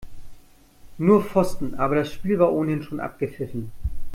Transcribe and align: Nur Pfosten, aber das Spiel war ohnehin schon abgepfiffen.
Nur 0.97 1.21
Pfosten, 1.23 1.75
aber 1.75 1.93
das 1.93 2.11
Spiel 2.11 2.39
war 2.39 2.51
ohnehin 2.51 2.81
schon 2.81 2.99
abgepfiffen. 2.99 3.71